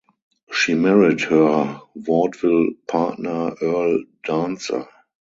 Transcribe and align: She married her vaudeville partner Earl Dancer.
She 0.51 0.73
married 0.73 1.21
her 1.25 1.79
vaudeville 1.95 2.69
partner 2.87 3.53
Earl 3.61 3.99
Dancer. 4.25 4.87